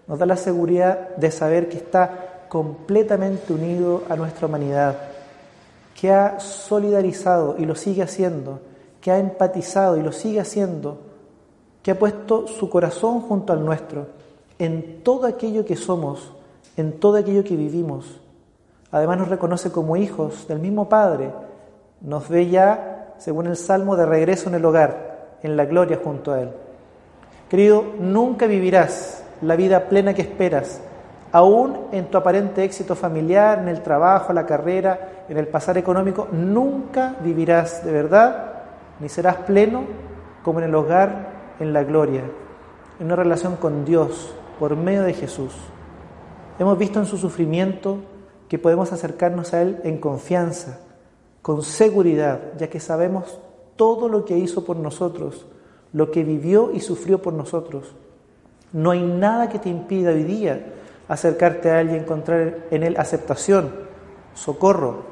nos 0.06 0.18
da 0.18 0.26
la 0.26 0.36
seguridad 0.36 1.16
de 1.16 1.30
saber 1.30 1.68
que 1.68 1.76
está 1.76 2.46
completamente 2.48 3.52
unido 3.52 4.02
a 4.08 4.16
nuestra 4.16 4.46
humanidad, 4.46 4.98
que 5.98 6.10
ha 6.10 6.40
solidarizado 6.40 7.56
y 7.58 7.64
lo 7.64 7.74
sigue 7.74 8.02
haciendo, 8.02 8.60
que 9.00 9.12
ha 9.12 9.18
empatizado 9.18 9.96
y 9.96 10.02
lo 10.02 10.12
sigue 10.12 10.40
haciendo, 10.40 10.98
que 11.82 11.92
ha 11.92 11.98
puesto 11.98 12.46
su 12.46 12.68
corazón 12.68 13.20
junto 13.20 13.52
al 13.52 13.64
nuestro 13.64 14.08
en 14.58 15.02
todo 15.02 15.26
aquello 15.26 15.64
que 15.64 15.74
somos, 15.74 16.32
en 16.76 17.00
todo 17.00 17.16
aquello 17.16 17.42
que 17.42 17.56
vivimos 17.56 18.19
Además 18.92 19.18
nos 19.18 19.28
reconoce 19.28 19.70
como 19.70 19.96
hijos 19.96 20.48
del 20.48 20.58
mismo 20.58 20.88
Padre. 20.88 21.30
Nos 22.00 22.28
ve 22.28 22.48
ya, 22.48 23.14
según 23.18 23.46
el 23.46 23.56
Salmo, 23.56 23.96
de 23.96 24.06
regreso 24.06 24.48
en 24.48 24.56
el 24.56 24.64
hogar, 24.64 25.36
en 25.42 25.56
la 25.56 25.64
gloria 25.64 26.00
junto 26.02 26.32
a 26.32 26.40
Él. 26.40 26.50
Querido, 27.48 27.84
nunca 27.98 28.46
vivirás 28.46 29.24
la 29.42 29.56
vida 29.56 29.88
plena 29.88 30.14
que 30.14 30.22
esperas, 30.22 30.80
aún 31.32 31.86
en 31.92 32.06
tu 32.06 32.18
aparente 32.18 32.64
éxito 32.64 32.94
familiar, 32.94 33.58
en 33.58 33.68
el 33.68 33.82
trabajo, 33.82 34.32
la 34.32 34.46
carrera, 34.46 35.24
en 35.28 35.36
el 35.36 35.48
pasar 35.48 35.78
económico, 35.78 36.28
nunca 36.32 37.16
vivirás 37.20 37.84
de 37.84 37.92
verdad, 37.92 38.52
ni 38.98 39.08
serás 39.08 39.36
pleno 39.36 39.84
como 40.44 40.58
en 40.58 40.66
el 40.66 40.74
hogar, 40.74 41.28
en 41.60 41.72
la 41.72 41.84
gloria, 41.84 42.22
en 42.98 43.06
una 43.06 43.16
relación 43.16 43.56
con 43.56 43.84
Dios 43.84 44.34
por 44.58 44.76
medio 44.76 45.02
de 45.02 45.14
Jesús. 45.14 45.54
Hemos 46.58 46.76
visto 46.76 46.98
en 46.98 47.06
su 47.06 47.16
sufrimiento 47.16 47.98
que 48.50 48.58
podemos 48.58 48.92
acercarnos 48.92 49.54
a 49.54 49.62
Él 49.62 49.80
en 49.84 49.98
confianza, 49.98 50.80
con 51.40 51.62
seguridad, 51.62 52.40
ya 52.58 52.68
que 52.68 52.80
sabemos 52.80 53.38
todo 53.76 54.08
lo 54.08 54.24
que 54.24 54.36
hizo 54.36 54.64
por 54.64 54.76
nosotros, 54.76 55.46
lo 55.92 56.10
que 56.10 56.24
vivió 56.24 56.72
y 56.72 56.80
sufrió 56.80 57.22
por 57.22 57.32
nosotros. 57.32 57.94
No 58.72 58.90
hay 58.90 59.04
nada 59.04 59.48
que 59.48 59.60
te 59.60 59.68
impida 59.68 60.10
hoy 60.10 60.24
día 60.24 60.66
acercarte 61.06 61.70
a 61.70 61.80
Él 61.80 61.92
y 61.92 61.94
encontrar 61.94 62.66
en 62.72 62.82
Él 62.82 62.96
aceptación, 62.98 63.70
socorro, 64.34 65.04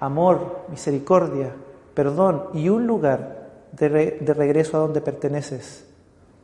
amor, 0.00 0.64
misericordia, 0.68 1.54
perdón 1.94 2.46
y 2.52 2.68
un 2.68 2.88
lugar 2.88 3.48
de, 3.70 4.18
de 4.20 4.34
regreso 4.34 4.76
a 4.76 4.80
donde 4.80 5.00
perteneces, 5.00 5.86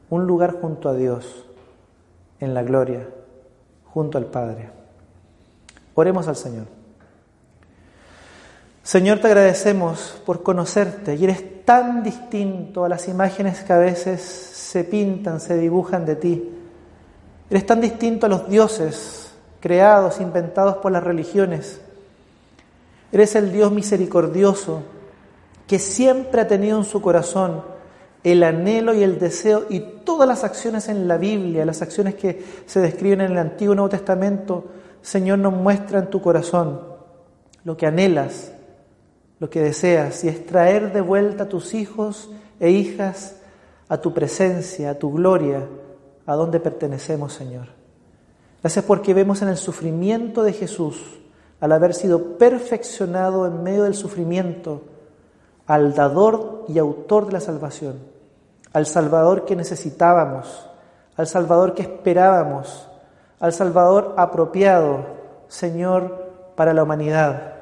un 0.09 0.25
lugar 0.29 0.61
junto 0.61 0.89
a 0.89 0.95
Dios, 0.95 1.47
en 2.39 2.55
la 2.55 2.63
gloria, 2.63 3.09
junto 3.93 4.19
al 4.19 4.27
Padre. 4.27 4.78
Oremos 5.99 6.29
al 6.29 6.37
Señor. 6.37 6.67
Señor, 8.85 9.19
te 9.19 9.27
agradecemos 9.27 10.23
por 10.25 10.45
conocerte 10.45 11.17
y 11.17 11.25
eres 11.25 11.65
tan 11.65 12.05
distinto 12.05 12.85
a 12.85 12.89
las 12.89 13.09
imágenes 13.09 13.65
que 13.65 13.73
a 13.73 13.79
veces 13.79 14.21
se 14.23 14.85
pintan, 14.85 15.41
se 15.41 15.59
dibujan 15.59 16.07
de 16.07 16.15
ti. 16.15 16.51
Eres 17.51 17.67
tan 17.67 17.81
distinto 17.81 18.27
a 18.27 18.29
los 18.29 18.49
dioses 18.49 19.33
creados, 19.59 20.21
inventados 20.21 20.77
por 20.77 20.93
las 20.93 21.03
religiones. 21.03 21.81
Eres 23.11 23.35
el 23.35 23.53
Dios 23.53 23.73
misericordioso 23.73 24.83
que 25.67 25.81
siempre 25.81 26.43
ha 26.43 26.47
tenido 26.47 26.79
en 26.79 26.85
su 26.85 27.03
corazón 27.03 27.65
el 28.23 28.45
anhelo 28.45 28.95
y 28.95 29.03
el 29.03 29.19
deseo 29.19 29.67
y 29.69 29.81
todas 30.05 30.29
las 30.29 30.45
acciones 30.45 30.89
en 30.89 31.09
la 31.09 31.19
Biblia, 31.19 31.67
las 31.67 31.83
acciones 31.83 32.15
que 32.15 32.41
se 32.67 32.79
describen 32.79 33.23
en 33.23 33.33
el 33.33 33.39
Antiguo 33.39 33.73
y 33.73 33.77
Nuevo 33.77 33.89
Testamento, 33.89 34.65
Señor, 35.03 35.39
nos 35.39 35.53
muestra 35.53 36.01
en 36.01 36.11
tu 36.11 36.21
corazón 36.21 36.81
lo 37.65 37.77
que 37.77 37.87
anhelas, 37.87 38.53
lo 39.41 39.51
que 39.51 39.61
deseas, 39.61 40.25
y 40.25 40.29
es 40.29 40.47
traer 40.47 40.93
de 40.93 41.01
vuelta 41.01 41.45
a 41.45 41.49
tus 41.49 41.75
hijos 41.75 42.31
e 42.61 42.71
hijas 42.71 43.37
a 43.89 43.99
tu 43.99 44.13
presencia, 44.13 44.91
a 44.91 44.95
tu 44.95 45.13
gloria, 45.13 45.67
a 46.27 46.35
donde 46.35 46.61
pertenecemos, 46.61 47.33
Señor. 47.33 47.69
Gracias 48.63 48.85
porque 48.85 49.15
vemos 49.15 49.41
en 49.43 49.49
el 49.49 49.57
sufrimiento 49.57 50.43
de 50.43 50.53
Jesús, 50.53 51.01
al 51.61 51.73
haber 51.73 51.95
sido 51.95 52.39
perfeccionado 52.39 53.47
en 53.47 53.63
medio 53.63 53.85
del 53.85 53.95
sufrimiento, 53.95 54.83
al 55.67 55.95
dador 55.95 56.65
y 56.69 56.79
autor 56.79 57.27
de 57.27 57.33
la 57.33 57.41
salvación, 57.41 57.97
al 58.73 58.87
Salvador 58.87 59.45
que 59.45 59.57
necesitábamos, 59.57 60.69
al 61.17 61.27
Salvador 61.27 61.75
que 61.75 61.83
esperábamos, 61.83 62.88
al 63.41 63.53
Salvador 63.53 64.15
apropiado, 64.17 65.07
Señor, 65.49 66.33
para 66.57 66.75
la 66.75 66.83
humanidad. 66.83 67.55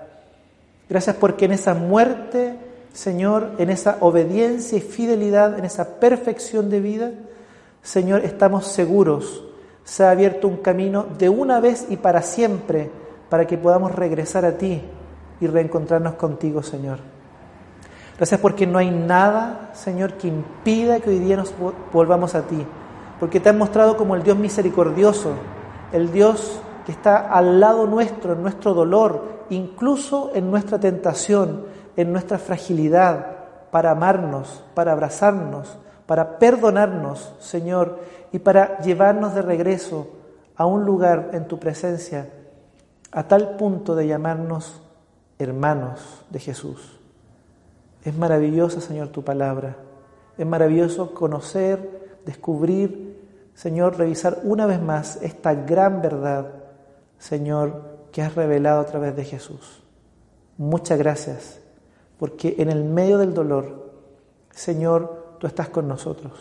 Gracias 0.88 1.16
porque 1.16 1.44
en 1.44 1.52
esa 1.52 1.74
muerte, 1.74 2.56
Señor, 2.92 3.52
en 3.58 3.70
esa 3.70 3.98
obediencia 4.00 4.78
y 4.78 4.80
fidelidad, 4.80 5.58
en 5.58 5.64
esa 5.64 6.00
perfección 6.00 6.70
de 6.70 6.80
vida, 6.80 7.10
Señor, 7.82 8.24
estamos 8.24 8.66
seguros. 8.66 9.44
Se 9.84 10.04
ha 10.04 10.10
abierto 10.10 10.48
un 10.48 10.56
camino 10.56 11.06
de 11.18 11.28
una 11.28 11.60
vez 11.60 11.86
y 11.88 11.96
para 11.96 12.22
siempre 12.22 12.90
para 13.28 13.46
que 13.46 13.58
podamos 13.58 13.94
regresar 13.94 14.44
a 14.44 14.56
ti 14.56 14.82
y 15.40 15.46
reencontrarnos 15.46 16.14
contigo, 16.14 16.62
Señor. 16.62 16.98
Gracias 18.16 18.40
porque 18.40 18.66
no 18.66 18.78
hay 18.78 18.90
nada, 18.90 19.70
Señor, 19.74 20.14
que 20.14 20.28
impida 20.28 21.00
que 21.00 21.10
hoy 21.10 21.18
día 21.18 21.36
nos 21.36 21.52
volvamos 21.92 22.34
a 22.34 22.42
ti. 22.42 22.64
Porque 23.20 23.40
te 23.40 23.50
has 23.50 23.54
mostrado 23.54 23.96
como 23.96 24.14
el 24.14 24.22
Dios 24.22 24.38
misericordioso, 24.38 25.32
el 25.92 26.12
Dios 26.12 26.60
que 26.84 26.92
está 26.92 27.16
al 27.16 27.60
lado 27.60 27.86
nuestro, 27.86 28.34
en 28.34 28.42
nuestro 28.42 28.74
dolor, 28.74 29.44
incluso 29.50 30.30
en 30.34 30.50
nuestra 30.50 30.78
tentación, 30.78 31.66
en 31.96 32.12
nuestra 32.12 32.38
fragilidad, 32.38 33.36
para 33.70 33.90
amarnos, 33.90 34.64
para 34.74 34.92
abrazarnos, 34.92 35.78
para 36.06 36.38
perdonarnos, 36.38 37.34
Señor, 37.40 37.98
y 38.32 38.38
para 38.38 38.78
llevarnos 38.78 39.34
de 39.34 39.42
regreso 39.42 40.08
a 40.56 40.66
un 40.66 40.84
lugar 40.84 41.30
en 41.32 41.46
tu 41.46 41.58
presencia, 41.58 42.30
a 43.12 43.26
tal 43.28 43.56
punto 43.56 43.94
de 43.94 44.06
llamarnos 44.06 44.80
hermanos 45.38 46.24
de 46.30 46.38
Jesús. 46.38 46.98
Es 48.04 48.16
maravillosa, 48.16 48.80
Señor, 48.80 49.08
tu 49.08 49.24
palabra. 49.24 49.76
Es 50.38 50.46
maravilloso 50.46 51.12
conocer, 51.12 52.20
descubrir, 52.24 53.05
Señor, 53.56 53.96
revisar 53.96 54.40
una 54.42 54.66
vez 54.66 54.82
más 54.82 55.16
esta 55.22 55.54
gran 55.54 56.02
verdad, 56.02 56.52
Señor, 57.18 58.06
que 58.12 58.20
has 58.20 58.34
revelado 58.34 58.80
a 58.80 58.84
través 58.84 59.16
de 59.16 59.24
Jesús. 59.24 59.82
Muchas 60.58 60.98
gracias, 60.98 61.58
porque 62.18 62.56
en 62.58 62.68
el 62.68 62.84
medio 62.84 63.16
del 63.16 63.32
dolor, 63.32 63.92
Señor, 64.50 65.36
tú 65.40 65.46
estás 65.46 65.70
con 65.70 65.88
nosotros. 65.88 66.34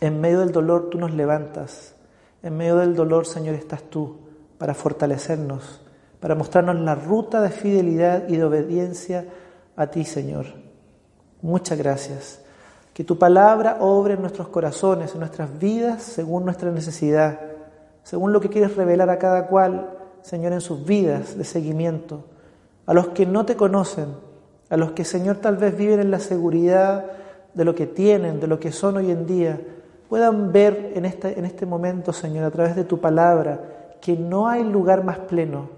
En 0.00 0.18
medio 0.18 0.40
del 0.40 0.52
dolor 0.52 0.88
tú 0.88 0.96
nos 0.96 1.12
levantas. 1.12 1.94
En 2.42 2.56
medio 2.56 2.76
del 2.76 2.96
dolor, 2.96 3.26
Señor, 3.26 3.54
estás 3.54 3.82
tú 3.82 4.20
para 4.56 4.72
fortalecernos, 4.72 5.82
para 6.18 6.34
mostrarnos 6.34 6.76
la 6.76 6.94
ruta 6.94 7.42
de 7.42 7.50
fidelidad 7.50 8.26
y 8.26 8.38
de 8.38 8.44
obediencia 8.44 9.26
a 9.76 9.88
ti, 9.88 10.06
Señor. 10.06 10.46
Muchas 11.42 11.76
gracias. 11.76 12.45
Que 12.96 13.04
tu 13.04 13.18
palabra 13.18 13.76
obre 13.80 14.14
en 14.14 14.22
nuestros 14.22 14.48
corazones, 14.48 15.12
en 15.12 15.20
nuestras 15.20 15.58
vidas, 15.58 16.02
según 16.02 16.46
nuestra 16.46 16.70
necesidad, 16.70 17.38
según 18.02 18.32
lo 18.32 18.40
que 18.40 18.48
quieres 18.48 18.74
revelar 18.74 19.10
a 19.10 19.18
cada 19.18 19.48
cual, 19.48 19.90
Señor, 20.22 20.54
en 20.54 20.62
sus 20.62 20.86
vidas 20.86 21.36
de 21.36 21.44
seguimiento. 21.44 22.24
A 22.86 22.94
los 22.94 23.08
que 23.08 23.26
no 23.26 23.44
te 23.44 23.54
conocen, 23.54 24.14
a 24.70 24.78
los 24.78 24.92
que, 24.92 25.04
Señor, 25.04 25.36
tal 25.36 25.58
vez 25.58 25.76
viven 25.76 26.00
en 26.00 26.10
la 26.10 26.20
seguridad 26.20 27.04
de 27.52 27.66
lo 27.66 27.74
que 27.74 27.86
tienen, 27.86 28.40
de 28.40 28.46
lo 28.46 28.58
que 28.58 28.72
son 28.72 28.96
hoy 28.96 29.10
en 29.10 29.26
día, 29.26 29.60
puedan 30.08 30.50
ver 30.50 30.92
en 30.94 31.04
este, 31.04 31.38
este 31.38 31.66
momento, 31.66 32.14
Señor, 32.14 32.44
a 32.44 32.50
través 32.50 32.76
de 32.76 32.84
tu 32.84 32.98
palabra, 32.98 33.60
que 34.00 34.16
no 34.16 34.48
hay 34.48 34.64
lugar 34.64 35.04
más 35.04 35.18
pleno, 35.18 35.68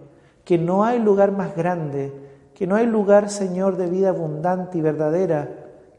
que 0.44 0.56
no 0.56 0.84
hay 0.84 1.00
lugar 1.00 1.32
más 1.32 1.56
grande, 1.56 2.12
que 2.54 2.68
no 2.68 2.76
hay 2.76 2.86
lugar, 2.86 3.28
Señor, 3.28 3.76
de 3.76 3.88
vida 3.88 4.10
abundante 4.10 4.78
y 4.78 4.82
verdadera 4.82 5.48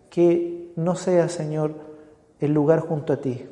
que 0.10 0.59
no 0.80 0.96
sea, 0.96 1.28
Señor, 1.30 1.74
el 2.40 2.54
lugar 2.54 2.80
junto 2.80 3.14
a 3.14 3.18
ti. 3.18 3.46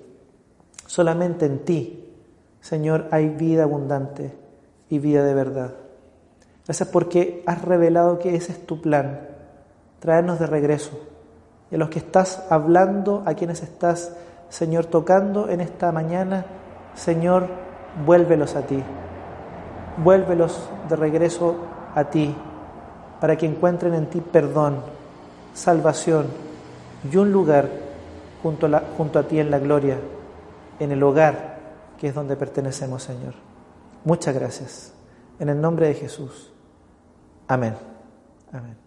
Solamente 0.85 1.45
en 1.45 1.59
ti, 1.59 2.13
Señor, 2.61 3.07
hay 3.11 3.29
vida 3.29 3.63
abundante 3.63 4.33
y 4.89 4.99
vida 4.99 5.23
de 5.23 5.33
verdad. 5.33 5.73
Gracias 6.65 6.89
porque 6.89 7.43
has 7.45 7.61
revelado 7.61 8.19
que 8.19 8.35
ese 8.35 8.53
es 8.53 8.65
tu 8.65 8.81
plan, 8.81 9.27
traernos 9.99 10.39
de 10.39 10.47
regreso. 10.47 10.99
Y 11.69 11.75
a 11.75 11.77
los 11.77 11.89
que 11.89 11.99
estás 11.99 12.45
hablando, 12.49 13.23
a 13.25 13.33
quienes 13.33 13.61
estás, 13.61 14.15
Señor, 14.49 14.85
tocando 14.85 15.49
en 15.49 15.59
esta 15.59 15.91
mañana, 15.91 16.45
Señor, 16.95 17.47
vuélvelos 18.05 18.55
a 18.55 18.61
ti. 18.61 18.81
Vuélvelos 19.97 20.69
de 20.87 20.95
regreso 20.95 21.55
a 21.93 22.05
ti 22.05 22.33
para 23.19 23.35
que 23.35 23.47
encuentren 23.47 23.93
en 23.95 24.09
ti 24.09 24.21
perdón, 24.21 24.81
salvación 25.53 26.46
y 27.11 27.17
un 27.17 27.31
lugar 27.31 27.69
junto 28.41 28.67
a, 29.19 29.23
ti 29.27 29.39
en 29.39 29.51
la 29.51 29.59
gloria, 29.59 29.97
en 30.79 30.91
el 30.91 31.03
hogar 31.03 31.57
que 31.97 32.07
es 32.07 32.15
donde 32.15 32.35
pertenecemos, 32.35 33.03
Señor. 33.03 33.33
Muchas 34.03 34.33
gracias. 34.35 34.93
En 35.39 35.49
el 35.49 35.59
nombre 35.59 35.87
de 35.87 35.93
Jesús. 35.95 36.53
Amén. 37.47 37.75
Amén. 38.51 38.86